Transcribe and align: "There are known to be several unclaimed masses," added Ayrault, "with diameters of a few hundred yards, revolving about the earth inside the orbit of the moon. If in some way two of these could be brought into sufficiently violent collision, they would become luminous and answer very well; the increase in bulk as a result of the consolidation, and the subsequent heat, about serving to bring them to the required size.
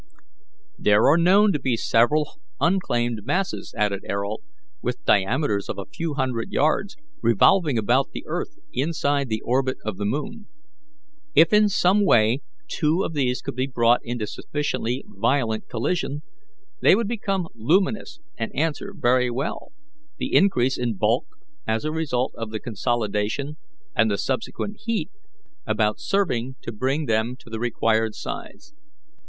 "There 0.79 1.05
are 1.09 1.15
known 1.19 1.53
to 1.53 1.59
be 1.59 1.77
several 1.77 2.41
unclaimed 2.59 3.21
masses," 3.23 3.71
added 3.77 4.03
Ayrault, 4.09 4.41
"with 4.81 5.05
diameters 5.05 5.69
of 5.69 5.77
a 5.77 5.85
few 5.85 6.15
hundred 6.15 6.51
yards, 6.51 6.95
revolving 7.21 7.77
about 7.77 8.09
the 8.11 8.23
earth 8.25 8.57
inside 8.73 9.29
the 9.29 9.41
orbit 9.45 9.77
of 9.85 9.97
the 9.97 10.05
moon. 10.05 10.47
If 11.35 11.53
in 11.53 11.69
some 11.69 12.03
way 12.03 12.39
two 12.67 13.03
of 13.03 13.13
these 13.13 13.43
could 13.43 13.55
be 13.55 13.67
brought 13.67 13.99
into 14.03 14.25
sufficiently 14.25 15.05
violent 15.07 15.69
collision, 15.69 16.23
they 16.81 16.95
would 16.95 17.07
become 17.07 17.47
luminous 17.53 18.19
and 18.39 18.51
answer 18.55 18.95
very 18.97 19.29
well; 19.29 19.71
the 20.17 20.33
increase 20.33 20.79
in 20.79 20.95
bulk 20.95 21.27
as 21.67 21.85
a 21.85 21.91
result 21.91 22.33
of 22.33 22.49
the 22.49 22.59
consolidation, 22.59 23.57
and 23.95 24.09
the 24.09 24.17
subsequent 24.17 24.77
heat, 24.83 25.11
about 25.67 25.99
serving 25.99 26.55
to 26.63 26.71
bring 26.71 27.05
them 27.05 27.35
to 27.37 27.51
the 27.51 27.59
required 27.59 28.15
size. 28.15 28.73